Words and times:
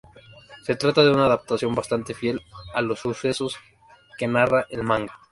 Se 0.63 0.75
trata 0.75 1.03
de 1.03 1.11
una 1.11 1.27
adaptación 1.27 1.75
bastante 1.75 2.15
fiel 2.15 2.41
a 2.73 2.81
los 2.81 2.97
sucesos 3.01 3.55
que 4.17 4.25
narra 4.27 4.65
el 4.71 4.81
manga. 4.81 5.19